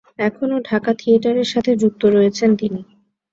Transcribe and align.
এখনো 0.19 0.55
ঢাকা 0.69 0.91
থিয়েটারের 0.99 1.47
সাথে 1.53 1.71
যুক্ত 1.81 2.01
রয়েছেন 2.07 2.49
তিনি। 2.55 2.81